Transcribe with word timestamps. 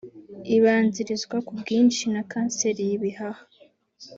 Ibanzirizwa 0.55 1.35
ku 1.47 1.51
bwinshi 1.59 2.03
na 2.13 2.23
kanseri 2.31 2.81
y’ibihaha 2.89 3.43